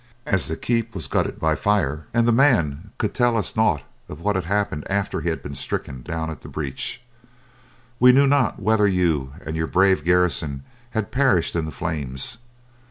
[0.25, 4.19] As the keep was gutted by fire, and the man could tell us nought of
[4.19, 7.03] what had happened after he had been stricken down at the breach,
[7.99, 10.63] we knew not whether you and your brave garrison
[10.97, 12.39] had perished in the flames.